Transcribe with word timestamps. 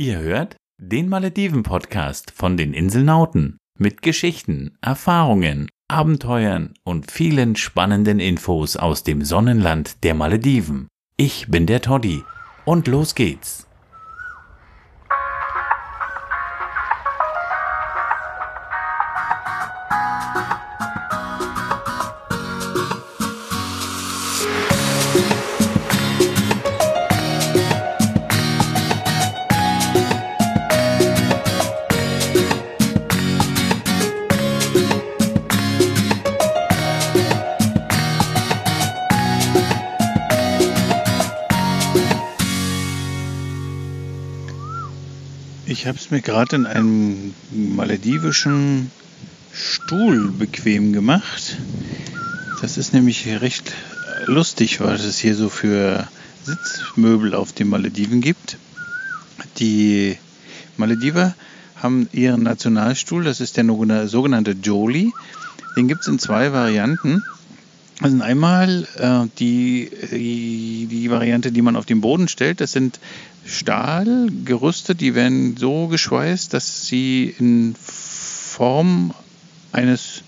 Ihr 0.00 0.18
hört 0.20 0.56
den 0.78 1.10
Malediven-Podcast 1.10 2.30
von 2.30 2.56
den 2.56 2.72
Inselnauten 2.72 3.58
mit 3.78 4.00
Geschichten, 4.00 4.78
Erfahrungen, 4.80 5.68
Abenteuern 5.88 6.72
und 6.84 7.10
vielen 7.10 7.54
spannenden 7.54 8.18
Infos 8.18 8.78
aus 8.78 9.02
dem 9.02 9.22
Sonnenland 9.22 10.02
der 10.02 10.14
Malediven. 10.14 10.88
Ich 11.18 11.48
bin 11.48 11.66
der 11.66 11.82
Toddy 11.82 12.22
und 12.64 12.88
los 12.88 13.14
geht's. 13.14 13.66
Ich 45.70 45.86
habe 45.86 45.96
es 45.96 46.10
mir 46.10 46.20
gerade 46.20 46.56
in 46.56 46.66
einem 46.66 47.32
maledivischen 47.52 48.90
Stuhl 49.52 50.32
bequem 50.32 50.92
gemacht. 50.92 51.58
Das 52.60 52.76
ist 52.76 52.92
nämlich 52.92 53.28
recht 53.28 53.72
lustig, 54.26 54.80
was 54.80 55.04
es 55.04 55.20
hier 55.20 55.36
so 55.36 55.48
für 55.48 56.08
Sitzmöbel 56.42 57.36
auf 57.36 57.52
den 57.52 57.68
Malediven 57.68 58.20
gibt. 58.20 58.56
Die 59.58 60.18
Malediver 60.76 61.36
haben 61.76 62.08
ihren 62.10 62.42
Nationalstuhl, 62.42 63.22
das 63.22 63.40
ist 63.40 63.56
der 63.56 64.08
sogenannte 64.08 64.56
Jolie. 64.60 65.12
Den 65.76 65.86
gibt 65.86 66.00
es 66.00 66.08
in 66.08 66.18
zwei 66.18 66.52
Varianten. 66.52 67.22
Also 68.00 68.22
einmal 68.22 68.86
äh, 68.96 69.28
die, 69.38 69.90
die, 70.10 70.86
die 70.90 71.10
Variante, 71.10 71.52
die 71.52 71.62
man 71.62 71.76
auf 71.76 71.84
den 71.84 72.00
Boden 72.00 72.28
stellt, 72.28 72.60
das 72.60 72.72
sind 72.72 72.98
Stahlgerüste, 73.44 74.94
die 74.94 75.14
werden 75.14 75.56
so 75.58 75.88
geschweißt, 75.88 76.54
dass 76.54 76.86
sie 76.86 77.34
in 77.38 77.74
Form 77.80 79.12
eines 79.72 80.22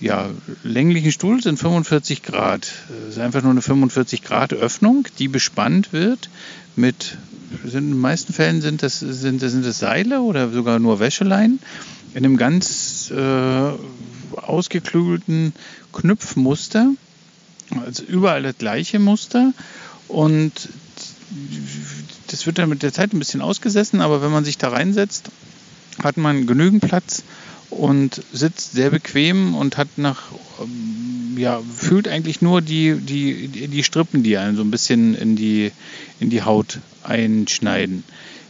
ja, 0.00 0.30
länglichen 0.62 1.10
Stuhls 1.10 1.44
sind 1.44 1.58
45 1.58 2.22
Grad. 2.22 2.72
Das 2.88 3.14
ist 3.14 3.18
einfach 3.18 3.42
nur 3.42 3.52
eine 3.52 3.62
45 3.62 4.22
Grad 4.22 4.52
Öffnung, 4.52 5.08
die 5.18 5.28
bespannt 5.28 5.92
wird 5.92 6.28
mit, 6.76 7.16
sind, 7.64 7.86
in 7.86 7.90
den 7.92 7.98
meisten 7.98 8.32
Fällen 8.32 8.60
sind 8.60 8.82
das, 8.82 9.00
sind, 9.00 9.40
sind 9.40 9.64
das 9.64 9.78
Seile 9.78 10.20
oder 10.20 10.50
sogar 10.50 10.78
nur 10.78 11.00
Wäscheleinen 11.00 11.58
in 12.14 12.24
einem 12.24 12.36
ganz 12.36 13.10
äh, 13.10 13.72
ausgeklügelten 14.36 15.52
Knüpfmuster. 15.92 16.90
Also 17.84 18.04
überall 18.04 18.42
das 18.42 18.58
gleiche 18.58 18.98
Muster 18.98 19.52
und 20.08 20.52
das 22.28 22.46
wird 22.46 22.58
dann 22.58 22.68
mit 22.68 22.82
der 22.82 22.92
Zeit 22.92 23.12
ein 23.12 23.18
bisschen 23.18 23.40
ausgesessen, 23.40 24.00
aber 24.00 24.22
wenn 24.22 24.30
man 24.30 24.44
sich 24.44 24.58
da 24.58 24.68
reinsetzt, 24.68 25.30
hat 26.02 26.16
man 26.16 26.46
genügend 26.46 26.82
Platz 26.82 27.22
und 27.70 28.22
sitzt 28.32 28.72
sehr 28.72 28.90
bequem 28.90 29.54
und 29.54 29.76
hat 29.76 29.88
nach, 29.96 30.22
ähm, 30.60 31.36
ja, 31.38 31.60
fühlt 31.76 32.08
eigentlich 32.08 32.42
nur 32.42 32.60
die, 32.60 32.94
die, 32.94 33.48
die 33.48 33.82
Strippen, 33.82 34.22
die 34.22 34.36
einen 34.36 34.56
so 34.56 34.62
ein 34.62 34.70
bisschen 34.70 35.14
in 35.14 35.36
die, 35.36 35.72
in 36.20 36.30
die 36.30 36.42
Haut 36.42 36.78
einschneiden. 37.02 38.04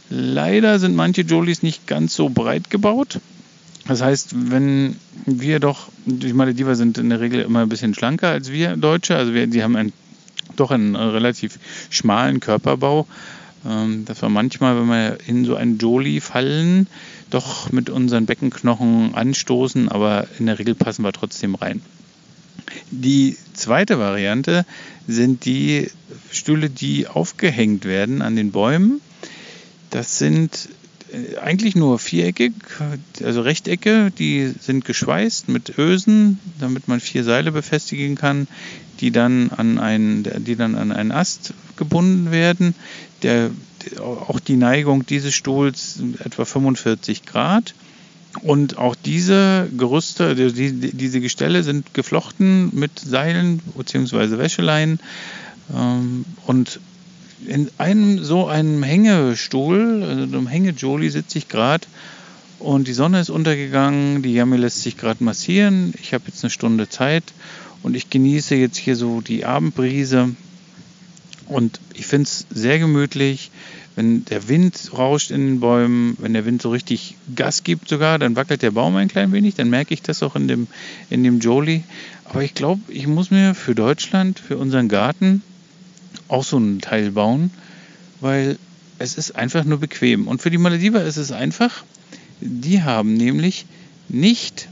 Leider 0.09 0.79
sind 0.79 0.95
manche 0.95 1.21
Jolies 1.21 1.63
nicht 1.63 1.87
ganz 1.87 2.15
so 2.15 2.29
breit 2.29 2.69
gebaut. 2.69 3.19
Das 3.87 4.01
heißt, 4.01 4.51
wenn 4.51 4.95
wir 5.25 5.59
doch, 5.59 5.89
ich 6.05 6.33
meine, 6.33 6.53
die 6.53 6.75
sind 6.75 6.97
in 6.97 7.09
der 7.09 7.21
Regel 7.21 7.41
immer 7.41 7.61
ein 7.61 7.69
bisschen 7.69 7.93
schlanker 7.93 8.29
als 8.29 8.51
wir 8.51 8.77
Deutsche, 8.77 9.15
also 9.15 9.33
wir, 9.33 9.47
die 9.47 9.63
haben 9.63 9.75
einen, 9.75 9.93
doch 10.55 10.71
einen 10.71 10.95
relativ 10.95 11.59
schmalen 11.89 12.39
Körperbau, 12.39 13.07
ähm, 13.65 14.05
dass 14.05 14.21
wir 14.21 14.29
manchmal, 14.29 14.75
wenn 14.79 14.87
wir 14.87 15.17
in 15.27 15.45
so 15.45 15.55
einen 15.55 15.77
Jolie 15.77 16.19
fallen, 16.19 16.87
doch 17.29 17.71
mit 17.71 17.89
unseren 17.89 18.25
Beckenknochen 18.25 19.13
anstoßen, 19.13 19.89
aber 19.89 20.27
in 20.39 20.47
der 20.47 20.57
Regel 20.57 20.73
passen 20.73 21.03
wir 21.03 21.13
trotzdem 21.13 21.55
rein. 21.55 21.81
Die 22.89 23.37
zweite 23.53 23.99
Variante 23.99 24.65
sind 25.07 25.45
die 25.45 25.89
Stühle, 26.31 26.69
die 26.69 27.07
aufgehängt 27.07 27.85
werden 27.85 28.21
an 28.21 28.35
den 28.35 28.51
Bäumen. 28.51 29.01
Das 29.91 30.17
sind 30.17 30.69
äh, 30.69 30.74
eigentlich 31.41 31.75
nur 31.75 31.99
viereckig, 31.99 32.53
also 33.23 33.41
Rechtecke, 33.41 34.11
die 34.11 34.53
sind 34.59 34.85
geschweißt 34.85 35.49
mit 35.49 35.77
Ösen, 35.77 36.39
damit 36.59 36.87
man 36.87 36.99
vier 36.99 37.23
Seile 37.23 37.51
befestigen 37.51 38.15
kann, 38.15 38.47
die 38.99 39.11
dann 39.11 39.51
an 39.51 39.77
einen, 39.77 40.23
die 40.43 40.55
dann 40.55 40.75
an 40.75 40.91
einen 40.91 41.11
Ast 41.11 41.53
gebunden 41.77 42.31
werden. 42.31 42.75
Der, 43.23 43.51
auch 43.99 44.39
die 44.39 44.55
Neigung 44.55 45.05
dieses 45.05 45.35
Stuhls 45.35 45.99
etwa 46.23 46.45
45 46.45 47.25
Grad. 47.25 47.75
Und 48.41 48.77
auch 48.77 48.95
diese 48.95 49.69
Gerüste, 49.77 50.35
die, 50.35 50.71
diese 50.91 51.21
Gestelle 51.21 51.63
sind 51.63 51.93
geflochten 51.93 52.69
mit 52.73 52.99
Seilen 52.99 53.59
bzw. 53.77 54.37
Wäscheleinen. 54.37 54.99
Ähm, 55.73 56.25
und 56.45 56.79
in 57.47 57.69
einem 57.77 58.23
so 58.23 58.47
einem 58.47 58.83
Hängestuhl, 58.83 60.03
also 60.03 60.37
einem 60.37 60.47
Hängejoli 60.47 61.09
sitze 61.09 61.37
ich 61.37 61.47
gerade 61.47 61.85
und 62.59 62.87
die 62.87 62.93
Sonne 62.93 63.19
ist 63.19 63.29
untergegangen, 63.29 64.21
die 64.21 64.33
Yami 64.33 64.57
lässt 64.57 64.81
sich 64.81 64.97
gerade 64.97 65.23
massieren. 65.23 65.93
Ich 66.01 66.13
habe 66.13 66.23
jetzt 66.27 66.43
eine 66.43 66.49
Stunde 66.49 66.89
Zeit 66.89 67.23
und 67.83 67.95
ich 67.95 68.09
genieße 68.09 68.55
jetzt 68.55 68.77
hier 68.77 68.95
so 68.95 69.21
die 69.21 69.45
Abendbrise 69.45 70.35
und 71.47 71.79
ich 71.93 72.07
finde 72.07 72.23
es 72.23 72.45
sehr 72.49 72.79
gemütlich, 72.79 73.51
wenn 73.95 74.25
der 74.25 74.49
Wind 74.49 74.91
rauscht 74.93 75.31
in 75.31 75.45
den 75.45 75.59
Bäumen, 75.59 76.17
wenn 76.19 76.33
der 76.33 76.45
Wind 76.45 76.61
so 76.61 76.69
richtig 76.69 77.15
Gas 77.35 77.63
gibt 77.63 77.87
sogar, 77.87 78.19
dann 78.19 78.35
wackelt 78.35 78.61
der 78.61 78.71
Baum 78.71 78.95
ein 78.95 79.07
klein 79.07 79.31
wenig, 79.31 79.55
dann 79.55 79.69
merke 79.69 79.93
ich 79.93 80.01
das 80.01 80.23
auch 80.23 80.35
in 80.35 80.47
dem, 80.47 80.67
in 81.09 81.23
dem 81.23 81.39
Jolie. 81.39 81.83
Aber 82.25 82.43
ich 82.43 82.53
glaube, 82.53 82.81
ich 82.89 83.07
muss 83.07 83.31
mir 83.31 83.55
für 83.55 83.75
Deutschland, 83.75 84.39
für 84.39 84.57
unseren 84.57 84.89
Garten 84.89 85.43
auch 86.27 86.43
so 86.43 86.57
einen 86.57 86.81
Teil 86.81 87.11
bauen, 87.11 87.51
weil 88.21 88.57
es 88.99 89.17
ist 89.17 89.35
einfach 89.35 89.65
nur 89.65 89.79
bequem. 89.79 90.27
Und 90.27 90.41
für 90.41 90.49
die 90.49 90.57
Malediver 90.57 91.03
ist 91.03 91.17
es 91.17 91.31
einfach, 91.31 91.83
die 92.41 92.83
haben 92.83 93.13
nämlich 93.13 93.65
nicht 94.09 94.67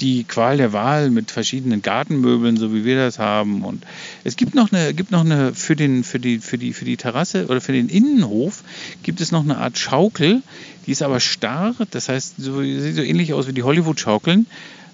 die 0.00 0.24
Qual 0.24 0.56
der 0.56 0.72
Wahl 0.72 1.10
mit 1.10 1.30
verschiedenen 1.30 1.82
Gartenmöbeln, 1.82 2.56
so 2.56 2.74
wie 2.74 2.84
wir 2.84 2.96
das 2.96 3.18
haben. 3.18 3.62
Und 3.62 3.84
es 4.24 4.36
gibt 4.36 4.54
noch 4.54 4.72
eine, 4.72 4.92
gibt 4.92 5.12
noch 5.12 5.24
eine 5.24 5.54
für 5.54 5.76
den, 5.76 6.02
für 6.02 6.18
die, 6.18 6.38
für 6.38 6.58
die, 6.58 6.72
für 6.72 6.84
die 6.84 6.96
Terrasse 6.96 7.46
oder 7.46 7.60
für 7.60 7.72
den 7.72 7.88
Innenhof 7.88 8.64
gibt 9.02 9.20
es 9.20 9.30
noch 9.30 9.44
eine 9.44 9.58
Art 9.58 9.78
Schaukel, 9.78 10.42
die 10.86 10.92
ist 10.92 11.02
aber 11.02 11.20
starr, 11.20 11.74
das 11.90 12.08
heißt, 12.08 12.34
so, 12.38 12.62
sieht 12.62 12.96
so 12.96 13.02
ähnlich 13.02 13.34
aus 13.34 13.46
wie 13.46 13.52
die 13.52 13.62
Hollywood-Schaukeln. 13.62 14.46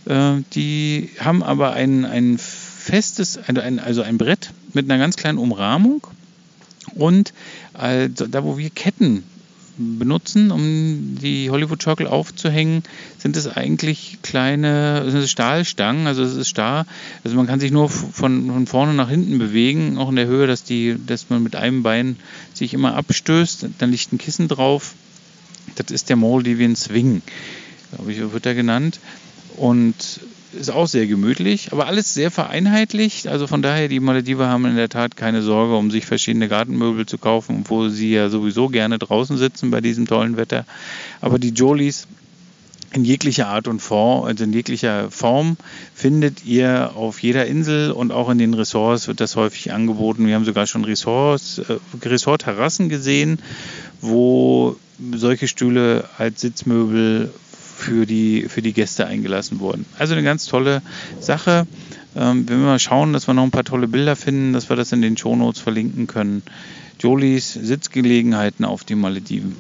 Äh, 0.07 0.43
die 0.55 1.11
haben 1.19 1.43
aber 1.43 1.73
ein, 1.73 2.05
ein 2.05 2.37
festes, 2.39 3.39
also 3.39 4.03
ein 4.03 4.19
Brett 4.19 4.51
mit 4.75 4.91
einer 4.91 4.99
ganz 4.99 5.17
kleinen 5.17 5.39
Umrahmung. 5.39 6.07
Und 6.95 7.33
also 7.73 8.27
da, 8.27 8.45
wo 8.45 8.59
wir 8.59 8.71
Ketten 8.71 9.25
benutzen, 9.77 10.51
um 10.51 11.17
die 11.21 11.51
Hollywood-Schaukel 11.51 12.07
aufzuhängen, 12.07 12.85
sind 13.19 13.37
es 13.37 13.49
eigentlich 13.49 14.19
kleine 14.23 15.11
sind 15.11 15.29
Stahlstangen, 15.29 16.07
also 16.07 16.23
es 16.23 16.35
ist 16.37 16.49
starr. 16.49 16.87
Also 17.25 17.37
man 17.37 17.47
kann 17.47 17.61
sich 17.61 17.73
nur 17.73 17.89
von, 17.89 18.47
von 18.47 18.67
vorne 18.67 18.95
nach 18.95 19.09
hinten 19.09 19.39
bewegen, 19.39 19.99
auch 19.99 20.11
in 20.11 20.17
der 20.17 20.27
Höhe, 20.27 20.47
dass, 20.47 20.63
die, 20.65 20.97
dass 21.07 21.31
man 21.31 21.43
mit 21.43 21.57
einem 21.57 21.83
Bein 21.83 22.17
sich 22.53 22.75
immer 22.75 22.95
abstößt. 22.95 23.67
Dann 23.79 23.91
liegt 23.91 24.13
ein 24.13 24.19
Kissen 24.19 24.49
drauf. 24.49 24.95
Das 25.77 25.91
ist 25.91 26.09
der 26.09 26.17
Maldivian 26.17 26.77
Swing, 26.77 27.23
glaube 27.95 28.13
ich, 28.13 28.21
wird 28.21 28.47
er 28.47 28.55
genannt. 28.55 29.01
Und 29.57 30.21
ist 30.55 30.71
auch 30.71 30.87
sehr 30.87 31.07
gemütlich, 31.07 31.73
aber 31.73 31.87
alles 31.87 32.15
sehr 32.15 32.31
vereinheitlicht. 32.31 33.27
Also 33.27 33.47
von 33.47 33.63
daher, 33.63 33.89
die 33.89 34.01
Malediver 34.01 34.49
haben 34.49 34.65
in 34.67 34.77
der 34.77 34.89
Tat 34.89 35.17
keine 35.17 35.43
Sorge, 35.43 35.77
um 35.77 35.91
sich 35.91 36.07
verschiedene 36.07 36.49
Gartenmöbel 36.49 37.07
zu 37.07 37.19
kaufen, 37.19 37.59
obwohl 37.61 37.91
sie 37.91 38.13
ja 38.13 38.31
sowieso 38.31 38.69
gerne 38.69 38.99
draußen 38.99 39.37
sitzen 39.37 39.71
bei 39.71 39.81
diesem 39.81 40.07
tollen 40.07 40.37
Wetter. 40.37 40.65
Aber 41.21 41.39
die 41.39 41.51
Jolies 41.51 42.07
in 42.95 43.05
jeglicher 43.05 43.49
Art 43.49 43.67
und 43.67 43.81
Form, 43.81 44.25
also 44.25 44.45
in 44.45 44.53
jeglicher 44.53 45.11
Form 45.11 45.57
findet 45.95 46.45
ihr 46.45 46.93
auf 46.95 47.21
jeder 47.21 47.47
Insel 47.47 47.91
und 47.91 48.13
auch 48.13 48.31
in 48.31 48.39
den 48.39 48.55
Ressorts 48.55 49.09
wird 49.09 49.21
das 49.21 49.35
häufig 49.35 49.73
angeboten. 49.73 50.27
Wir 50.27 50.37
haben 50.37 50.45
sogar 50.45 50.69
schon 50.69 50.85
Ressorts, 50.85 51.59
äh, 51.59 51.79
Ressortterrassen 52.05 52.89
gesehen, 52.89 53.41
wo 54.01 54.77
solche 55.13 55.49
Stühle 55.49 56.09
als 56.19 56.41
Sitzmöbel 56.41 57.33
für 57.75 58.07
die, 58.07 58.47
für 58.49 58.63
die 58.63 58.73
Gäste 58.73 59.07
eingelassen 59.07 59.61
wurden. 59.61 59.85
Also 59.99 60.15
eine 60.15 60.23
ganz 60.23 60.47
tolle 60.47 60.83
Sache. 61.21 61.67
Ähm, 62.17 62.49
wenn 62.49 62.61
wir 62.61 62.67
mal 62.67 62.79
schauen, 62.79 63.13
dass 63.13 63.27
wir 63.27 63.35
noch 63.35 63.43
ein 63.43 63.51
paar 63.51 63.65
tolle 63.65 63.89
Bilder 63.89 64.17
finden, 64.17 64.53
dass 64.53 64.69
wir 64.69 64.77
das 64.77 64.93
in 64.93 65.03
den 65.03 65.17
Shownotes 65.17 65.61
verlinken 65.61 66.07
können. 66.07 66.43
Jolis 67.01 67.53
Sitzgelegenheiten 67.53 68.65
auf 68.65 68.85
den 68.85 69.01
Malediven. 69.01 69.57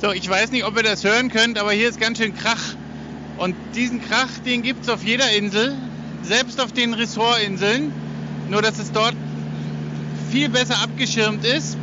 So, 0.00 0.12
ich 0.12 0.28
weiß 0.28 0.52
nicht, 0.52 0.64
ob 0.64 0.76
ihr 0.76 0.84
das 0.84 1.02
hören 1.02 1.30
könnt, 1.30 1.58
aber 1.58 1.72
hier 1.72 1.88
ist 1.88 1.98
ganz 1.98 2.18
schön 2.18 2.32
Krach. 2.32 2.65
Und 3.38 3.54
diesen 3.74 4.00
Krach, 4.00 4.30
den 4.44 4.62
gibt 4.62 4.84
es 4.84 4.88
auf 4.88 5.04
jeder 5.04 5.30
Insel, 5.32 5.74
selbst 6.22 6.60
auf 6.60 6.72
den 6.72 6.94
Ressortinseln. 6.94 7.92
Nur, 8.48 8.62
dass 8.62 8.78
es 8.78 8.92
dort 8.92 9.14
viel 10.30 10.48
besser 10.48 10.78
abgeschirmt 10.82 11.44
ist. 11.44 11.76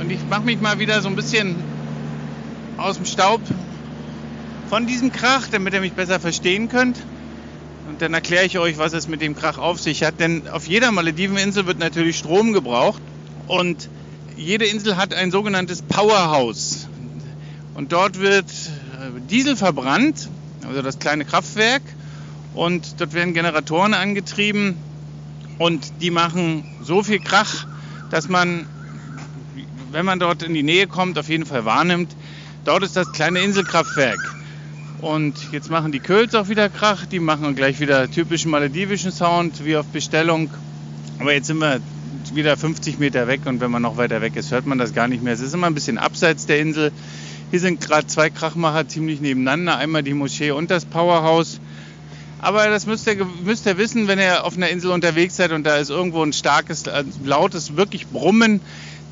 Und 0.00 0.10
ich 0.10 0.18
mache 0.28 0.42
mich 0.42 0.60
mal 0.60 0.78
wieder 0.78 1.00
so 1.00 1.08
ein 1.08 1.16
bisschen 1.16 1.56
aus 2.76 2.96
dem 2.96 3.06
Staub 3.06 3.40
von 4.68 4.86
diesem 4.86 5.12
Krach, 5.12 5.48
damit 5.50 5.74
ihr 5.74 5.80
mich 5.80 5.92
besser 5.92 6.20
verstehen 6.20 6.68
könnt. 6.68 6.98
Und 7.88 8.02
dann 8.02 8.12
erkläre 8.12 8.44
ich 8.44 8.58
euch, 8.58 8.78
was 8.78 8.92
es 8.92 9.06
mit 9.06 9.20
dem 9.20 9.36
Krach 9.36 9.58
auf 9.58 9.80
sich 9.80 10.02
hat. 10.02 10.18
Denn 10.18 10.48
auf 10.48 10.66
jeder 10.66 10.90
Malediveninsel 10.90 11.66
wird 11.66 11.78
natürlich 11.78 12.18
Strom 12.18 12.52
gebraucht. 12.52 13.00
Und 13.46 13.88
jede 14.36 14.66
Insel 14.66 14.96
hat 14.96 15.14
ein 15.14 15.30
sogenanntes 15.30 15.82
Powerhouse. 15.82 16.88
Und 17.74 17.92
dort 17.92 18.18
wird 18.18 18.46
äh, 18.46 19.20
Diesel 19.30 19.56
verbrannt, 19.56 20.28
also 20.68 20.82
das 20.82 20.98
kleine 20.98 21.24
Kraftwerk. 21.24 21.82
Und 22.54 23.00
dort 23.00 23.12
werden 23.12 23.34
Generatoren 23.34 23.94
angetrieben. 23.94 24.76
Und 25.58 26.00
die 26.00 26.10
machen 26.10 26.64
so 26.82 27.02
viel 27.02 27.18
Krach, 27.18 27.66
dass 28.10 28.28
man, 28.28 28.66
wenn 29.90 30.04
man 30.04 30.18
dort 30.18 30.42
in 30.42 30.54
die 30.54 30.62
Nähe 30.62 30.86
kommt, 30.86 31.18
auf 31.18 31.28
jeden 31.28 31.46
Fall 31.46 31.64
wahrnimmt, 31.64 32.14
dort 32.64 32.82
ist 32.82 32.96
das 32.96 33.12
kleine 33.12 33.40
Inselkraftwerk. 33.40 34.18
Und 35.00 35.34
jetzt 35.52 35.70
machen 35.70 35.92
die 35.92 36.00
Köls 36.00 36.34
auch 36.34 36.48
wieder 36.48 36.68
Krach, 36.68 37.06
die 37.06 37.20
machen 37.20 37.54
gleich 37.54 37.80
wieder 37.80 38.10
typischen 38.10 38.50
maledivischen 38.50 39.12
Sound, 39.12 39.64
wie 39.64 39.76
auf 39.76 39.86
Bestellung. 39.86 40.50
Aber 41.18 41.32
jetzt 41.32 41.46
sind 41.46 41.58
wir 41.58 41.80
wieder 42.34 42.56
50 42.56 42.98
Meter 42.98 43.28
weg 43.28 43.42
und 43.44 43.60
wenn 43.60 43.70
man 43.70 43.82
noch 43.82 43.96
weiter 43.96 44.20
weg 44.20 44.36
ist, 44.36 44.50
hört 44.50 44.66
man 44.66 44.78
das 44.78 44.94
gar 44.94 45.08
nicht 45.08 45.22
mehr. 45.22 45.32
Es 45.32 45.40
ist 45.40 45.54
immer 45.54 45.66
ein 45.66 45.74
bisschen 45.74 45.98
abseits 45.98 46.46
der 46.46 46.60
Insel. 46.60 46.92
Hier 47.52 47.60
sind 47.60 47.80
gerade 47.80 48.08
zwei 48.08 48.28
Krachmacher 48.28 48.88
ziemlich 48.88 49.20
nebeneinander, 49.20 49.76
einmal 49.76 50.02
die 50.02 50.14
Moschee 50.14 50.50
und 50.50 50.68
das 50.68 50.84
Powerhouse. 50.84 51.60
Aber 52.40 52.68
das 52.68 52.86
müsst 52.86 53.06
ihr, 53.06 53.24
müsst 53.44 53.66
ihr 53.66 53.78
wissen, 53.78 54.08
wenn 54.08 54.18
ihr 54.18 54.44
auf 54.44 54.56
einer 54.56 54.68
Insel 54.68 54.90
unterwegs 54.90 55.36
seid 55.36 55.52
und 55.52 55.64
da 55.64 55.76
ist 55.76 55.90
irgendwo 55.90 56.24
ein 56.24 56.32
starkes, 56.32 56.84
lautes, 57.24 57.76
wirklich 57.76 58.08
Brummen, 58.08 58.60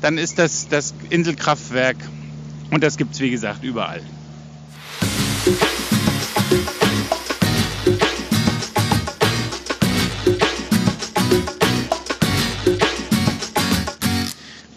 dann 0.01 0.17
ist 0.17 0.37
das 0.37 0.67
das 0.67 0.93
Inselkraftwerk. 1.09 1.95
Und 2.71 2.83
das 2.83 2.97
gibt 2.97 3.13
es, 3.13 3.21
wie 3.21 3.31
gesagt, 3.31 3.63
überall. 3.63 4.01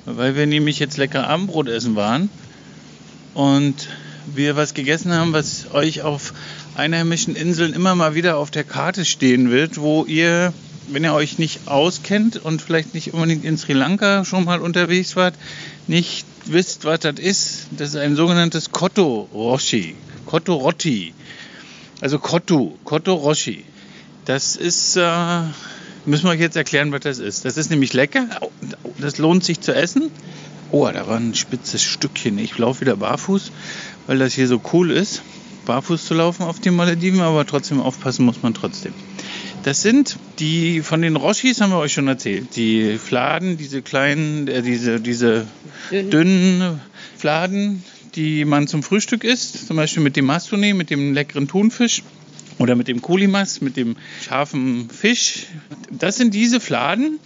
Weil 0.05 0.37
wir 0.37 0.47
nämlich 0.47 0.79
jetzt 0.79 0.97
lecker 0.97 1.29
Abendbrot 1.29 1.69
essen 1.69 1.97
waren 1.97 2.31
und 3.39 3.89
wir 4.35 4.57
was 4.57 4.75
gegessen 4.75 5.13
haben, 5.13 5.33
was 5.33 5.73
euch 5.73 6.03
auf 6.03 6.35
einheimischen 6.75 7.37
Inseln 7.37 7.73
immer 7.73 7.95
mal 7.95 8.17
wieder 8.17 8.37
auf 8.37 8.51
der 8.51 8.65
Karte 8.65 9.05
stehen 9.05 9.53
wird, 9.53 9.81
wo 9.81 10.05
ihr, 10.05 10.53
wenn 10.89 11.05
ihr 11.05 11.15
euch 11.15 11.39
nicht 11.39 11.69
auskennt 11.69 12.37
und 12.37 12.61
vielleicht 12.61 12.95
nicht 12.95 13.15
unbedingt 13.15 13.45
in 13.45 13.57
Sri 13.57 13.75
Lanka 13.75 14.25
schon 14.25 14.45
mal 14.45 14.61
unterwegs 14.61 15.15
wart, 15.15 15.35
nicht 15.87 16.27
wisst, 16.47 16.85
was 16.85 16.99
das 16.99 17.21
ist. 17.21 17.69
Das 17.71 17.91
ist 17.91 17.97
ein 17.97 18.17
sogenanntes 18.17 18.73
Kotto 18.73 19.29
Roshi. 19.33 19.95
Kotto 20.27 20.55
Rotti. 20.55 21.15
Also 22.01 22.19
Kottu, 22.19 22.73
Kotto 22.83 23.15
Roshi. 23.15 23.65
Das 24.25 24.57
ist, 24.57 24.97
äh, 24.97 25.43
müssen 26.07 26.25
wir 26.25 26.31
euch 26.31 26.41
jetzt 26.41 26.57
erklären, 26.57 26.91
was 26.91 27.03
das 27.03 27.21
ist. 27.21 27.45
Das 27.45 27.57
ist 27.57 27.71
nämlich 27.71 27.93
lecker. 27.93 28.27
Das 28.99 29.19
lohnt 29.19 29.45
sich 29.45 29.61
zu 29.61 29.73
essen. 29.73 30.11
Oh, 30.71 30.87
da 30.93 31.07
war 31.07 31.17
ein 31.17 31.35
spitzes 31.35 31.83
Stückchen. 31.83 32.39
Ich 32.39 32.57
laufe 32.59 32.83
wieder 32.83 32.97
barfuß, 32.97 33.53
weil 34.07 34.19
das 34.19 34.35
hier 34.35 34.47
so 34.47 34.61
cool 34.73 34.91
ist, 34.91 35.23
barfuß 35.65 36.05
zu 36.05 36.15
laufen 36.15 36.43
auf 36.43 36.61
den 36.61 36.77
Malediven, 36.77 37.21
aber 37.21 37.47
trotzdem 37.47 37.81
aufpassen 37.81 38.27
muss 38.27 38.43
man 38.43 38.53
trotzdem. 38.53 38.93
Das 39.63 39.83
sind 39.83 40.19
die 40.39 40.83
von 40.83 41.03
den 41.03 41.17
Roshis 41.17 41.61
haben 41.61 41.71
wir 41.71 41.79
euch 41.79 41.95
schon 41.95 42.07
erzählt. 42.07 42.55
Die 42.57 42.99
Fladen, 42.99 43.57
diese 43.57 43.83
kleinen, 43.83 44.47
äh, 44.47 44.63
diese, 44.63 45.01
diese 45.01 45.47
Dünn. 45.91 46.11
dünnen 46.11 46.81
Fladen, 47.17 47.83
die 48.15 48.45
man 48.45 48.67
zum 48.67 48.83
Frühstück 48.83 49.25
isst, 49.25 49.67
zum 49.67 49.77
Beispiel 49.77 50.03
mit 50.03 50.17
dem 50.17 50.27
Mastuni, 50.27 50.75
mit 50.75 50.91
dem 50.91 51.15
leckeren 51.15 51.49
Thunfisch 51.49 52.03
oder 52.59 52.77
mit 52.77 52.89
dem 52.89 53.01
Kulimas, 53.01 53.61
mit 53.61 53.77
dem 53.77 53.97
scharfen 54.23 54.91
Fisch. 54.91 55.47
Das 55.91 56.17
sind 56.17 56.35
diese 56.35 56.61
Fladen, 56.61 57.19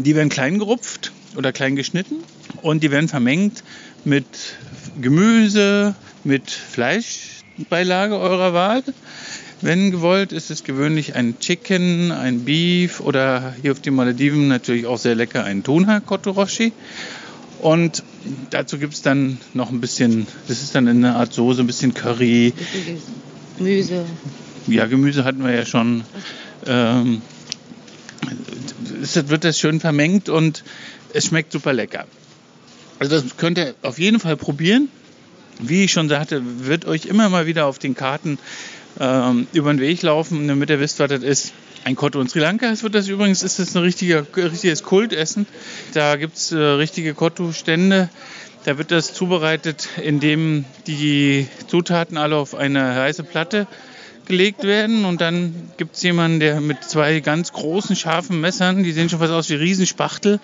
die 0.00 0.14
werden 0.14 0.28
klein 0.28 0.58
gerupft 0.58 1.12
oder 1.36 1.52
klein 1.52 1.76
geschnitten 1.76 2.16
und 2.62 2.82
die 2.82 2.90
werden 2.90 3.08
vermengt 3.08 3.62
mit 4.04 4.26
Gemüse, 5.00 5.94
mit 6.24 6.50
Fleischbeilage 6.50 8.18
eurer 8.18 8.52
Wahl. 8.52 8.82
Wenn 9.60 9.92
gewollt, 9.92 10.32
ist 10.32 10.50
es 10.50 10.64
gewöhnlich 10.64 11.14
ein 11.14 11.38
Chicken, 11.38 12.10
ein 12.10 12.44
Beef 12.44 12.98
oder 13.00 13.54
hier 13.62 13.70
auf 13.70 13.80
den 13.80 13.94
Malediven 13.94 14.48
natürlich 14.48 14.86
auch 14.86 14.98
sehr 14.98 15.14
lecker 15.14 15.44
ein 15.44 15.62
Tuna 15.62 16.00
Kotoroshi. 16.00 16.72
Und 17.60 18.02
dazu 18.50 18.76
gibt 18.78 18.94
es 18.94 19.02
dann 19.02 19.38
noch 19.54 19.70
ein 19.70 19.80
bisschen, 19.80 20.26
das 20.48 20.62
ist 20.62 20.74
dann 20.74 20.88
in 20.88 21.04
einer 21.04 21.14
Art 21.14 21.32
Soße, 21.32 21.60
ein 21.60 21.68
bisschen 21.68 21.94
Curry. 21.94 22.52
Gemüse. 23.56 24.04
Ja, 24.66 24.86
Gemüse 24.86 25.22
hatten 25.22 25.44
wir 25.44 25.54
ja 25.54 25.64
schon. 25.64 26.02
Ähm, 26.66 27.22
es 29.00 29.28
wird 29.28 29.44
das 29.44 29.58
schön 29.58 29.78
vermengt 29.78 30.28
und 30.28 30.64
es 31.12 31.26
schmeckt 31.26 31.52
super 31.52 31.72
lecker. 31.72 32.06
Also 32.98 33.20
das 33.20 33.36
könnt 33.36 33.58
ihr 33.58 33.74
auf 33.82 33.98
jeden 33.98 34.20
Fall 34.20 34.36
probieren. 34.36 34.88
Wie 35.58 35.84
ich 35.84 35.92
schon 35.92 36.08
sagte, 36.08 36.42
wird 36.66 36.86
euch 36.86 37.06
immer 37.06 37.28
mal 37.28 37.46
wieder 37.46 37.66
auf 37.66 37.78
den 37.78 37.94
Karten 37.94 38.38
ähm, 39.00 39.46
über 39.52 39.72
den 39.72 39.80
Weg 39.80 40.02
laufen, 40.02 40.48
damit 40.48 40.70
ihr 40.70 40.80
wisst, 40.80 40.98
was 40.98 41.10
das 41.10 41.22
ist. 41.22 41.52
Ein 41.84 41.96
Kotto 41.96 42.20
in 42.20 42.28
Sri 42.28 42.38
Lanka 42.38 42.70
es 42.70 42.84
wird 42.84 42.94
das 42.94 43.08
übrigens, 43.08 43.42
ist 43.42 43.58
das 43.58 43.74
ein 43.74 43.82
richtiger, 43.82 44.24
richtiges 44.36 44.84
Kultessen. 44.84 45.46
Da 45.94 46.16
gibt 46.16 46.36
es 46.36 46.52
äh, 46.52 46.56
richtige 46.56 47.12
Kotto-Stände. 47.12 48.08
Da 48.64 48.78
wird 48.78 48.92
das 48.92 49.12
zubereitet, 49.12 49.88
indem 50.00 50.64
die 50.86 51.48
Zutaten 51.66 52.16
alle 52.16 52.36
auf 52.36 52.54
eine 52.54 52.94
heiße 52.94 53.24
Platte 53.24 53.66
gelegt 54.26 54.62
werden 54.62 55.04
und 55.04 55.20
dann 55.20 55.72
gibt 55.76 55.96
es 55.96 56.02
jemanden, 56.02 56.38
der 56.38 56.60
mit 56.60 56.84
zwei 56.84 57.18
ganz 57.20 57.52
großen, 57.52 57.96
scharfen 57.96 58.40
Messern, 58.40 58.84
die 58.84 58.92
sehen 58.92 59.08
schon 59.08 59.18
fast 59.18 59.32
aus 59.32 59.50
wie 59.50 59.54
Riesenspachtel, 59.54 60.38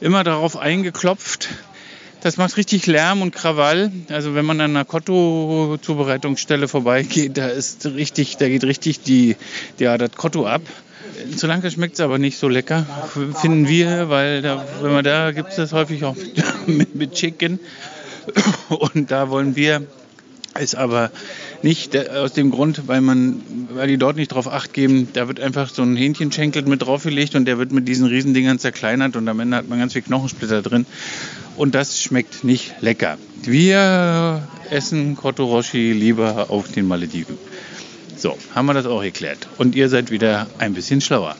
immer 0.00 0.24
darauf 0.24 0.56
eingeklopft. 0.56 1.48
Das 2.20 2.36
macht 2.36 2.56
richtig 2.56 2.86
Lärm 2.86 3.22
und 3.22 3.32
Krawall. 3.32 3.92
Also 4.08 4.34
wenn 4.34 4.44
man 4.44 4.60
an 4.60 4.70
einer 4.70 4.84
Kotto-Zubereitungsstelle 4.84 6.66
vorbeigeht, 6.66 7.36
da 7.36 7.46
ist 7.46 7.86
richtig, 7.86 8.36
da 8.38 8.48
geht 8.48 8.64
richtig 8.64 9.00
die, 9.00 9.36
ja, 9.78 9.96
das 9.96 10.12
Kotto 10.12 10.46
ab. 10.46 10.62
Sri 11.36 11.46
Lanka 11.46 11.70
schmeckt 11.70 11.94
es 11.94 12.00
aber 12.00 12.18
nicht 12.18 12.38
so 12.38 12.48
lecker, 12.48 12.86
finden 13.40 13.68
wir, 13.68 14.08
weil 14.08 14.42
da, 14.42 14.64
wenn 14.80 14.92
man 14.92 15.04
da 15.04 15.32
gibt 15.32 15.50
es 15.50 15.56
das 15.56 15.72
häufig 15.72 16.04
auch 16.04 16.16
mit, 16.66 16.94
mit 16.94 17.14
Chicken. 17.14 17.60
Und 18.68 19.10
da 19.10 19.30
wollen 19.30 19.56
wir 19.56 19.86
es 20.54 20.74
aber 20.74 21.10
nicht 21.62 21.94
äh, 21.94 22.08
aus 22.08 22.32
dem 22.32 22.50
Grund, 22.50 22.86
weil 22.86 23.00
man, 23.00 23.42
weil 23.72 23.88
die 23.88 23.98
dort 23.98 24.16
nicht 24.16 24.28
drauf 24.28 24.46
acht 24.46 24.72
geben, 24.72 25.08
da 25.12 25.28
wird 25.28 25.40
einfach 25.40 25.68
so 25.68 25.82
ein 25.82 25.96
Hähnchenschenkel 25.96 26.62
mit 26.62 26.82
draufgelegt 26.82 27.34
und 27.34 27.44
der 27.44 27.58
wird 27.58 27.72
mit 27.72 27.88
diesen 27.88 28.06
Riesendingern 28.06 28.58
zerkleinert 28.58 29.16
und 29.16 29.28
am 29.28 29.40
Ende 29.40 29.56
hat 29.56 29.68
man 29.68 29.78
ganz 29.78 29.92
viel 29.92 30.02
Knochensplitter 30.02 30.62
drin 30.62 30.86
und 31.56 31.74
das 31.74 32.00
schmeckt 32.00 32.44
nicht 32.44 32.74
lecker. 32.80 33.18
Wir 33.42 34.46
essen 34.70 35.16
Kotoroshi 35.16 35.92
lieber 35.92 36.50
auf 36.50 36.70
den 36.70 36.86
Malediven. 36.86 37.36
So, 38.16 38.36
haben 38.54 38.66
wir 38.66 38.74
das 38.74 38.86
auch 38.86 39.02
erklärt. 39.02 39.48
Und 39.58 39.76
ihr 39.76 39.88
seid 39.88 40.10
wieder 40.10 40.48
ein 40.58 40.74
bisschen 40.74 41.00
schlauer. 41.00 41.36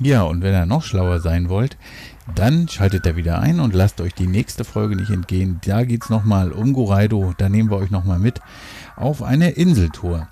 Ja, 0.00 0.22
und 0.22 0.42
wenn 0.42 0.52
ihr 0.52 0.66
noch 0.66 0.82
schlauer 0.82 1.20
sein 1.20 1.48
wollt, 1.48 1.76
dann 2.34 2.68
schaltet 2.68 3.06
da 3.06 3.16
wieder 3.16 3.40
ein 3.40 3.60
und 3.60 3.74
lasst 3.74 4.00
euch 4.00 4.14
die 4.14 4.26
nächste 4.26 4.64
Folge 4.64 4.96
nicht 4.96 5.10
entgehen. 5.10 5.60
Da 5.64 5.84
geht 5.84 6.04
es 6.04 6.10
nochmal 6.10 6.52
um 6.52 6.72
Goraido. 6.72 7.34
Da 7.38 7.48
nehmen 7.48 7.70
wir 7.70 7.78
euch 7.78 7.90
nochmal 7.90 8.18
mit 8.18 8.40
auf 8.96 9.22
eine 9.22 9.50
Inseltour. 9.50 10.28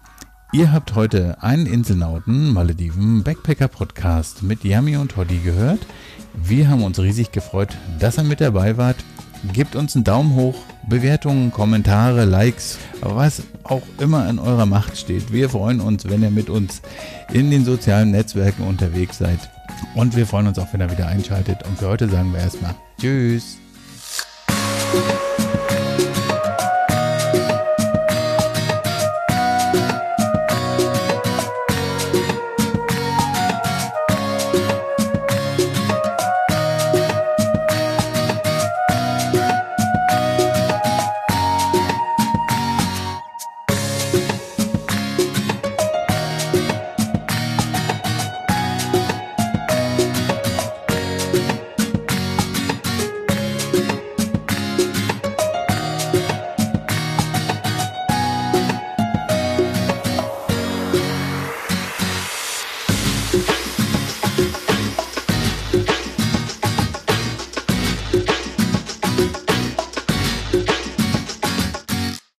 Ihr 0.53 0.73
habt 0.73 0.95
heute 0.95 1.43
einen 1.43 1.67
Inselnauten 1.67 2.53
Malediven 2.53 3.23
Backpacker 3.23 3.69
Podcast 3.69 4.43
mit 4.43 4.65
Yami 4.65 4.97
und 4.97 5.17
Hoddy 5.17 5.39
gehört. 5.39 5.81
Wir 6.35 6.69
haben 6.69 6.85
uns 6.85 6.99
riesig 6.99 7.33
gefreut, 7.33 7.77
dass 7.99 8.19
ihr 8.19 8.25
mit 8.25 8.41
dabei 8.41 8.77
wart. 8.77 8.97
Gebt 9.53 9.77
uns 9.77 9.95
einen 9.95 10.05
Daumen 10.05 10.35
hoch, 10.35 10.57
Bewertungen, 10.89 11.51
Kommentare, 11.53 12.25
Likes, 12.25 12.79
was 13.01 13.43
auch 13.65 13.83
immer 13.99 14.29
in 14.29 14.39
eurer 14.39 14.67
Macht 14.67 14.97
steht. 14.97 15.33
Wir 15.33 15.51
freuen 15.51 15.81
uns, 15.81 16.09
wenn 16.09 16.23
ihr 16.23 16.31
mit 16.31 16.51
uns 16.51 16.83
in 17.33 17.51
den 17.51 17.65
sozialen 17.65 18.11
Netzwerken 18.11 18.67
unterwegs 18.67 19.19
seid. 19.19 19.39
Und 19.95 20.17
wir 20.17 20.27
freuen 20.27 20.47
uns 20.47 20.59
auch, 20.59 20.73
wenn 20.73 20.81
ihr 20.81 20.91
wieder 20.91 21.07
einschaltet. 21.07 21.63
Und 21.67 21.79
für 21.79 21.89
heute 21.89 22.09
sagen 22.09 22.33
wir 22.33 22.41
erstmal 22.41 22.75
Tschüss. 23.01 23.59